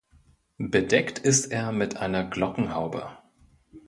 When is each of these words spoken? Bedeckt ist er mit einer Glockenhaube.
Bedeckt 0.57 1.19
ist 1.19 1.51
er 1.51 1.71
mit 1.71 1.97
einer 1.97 2.23
Glockenhaube. 2.23 3.07